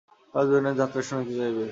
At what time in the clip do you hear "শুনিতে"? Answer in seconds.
1.07-1.33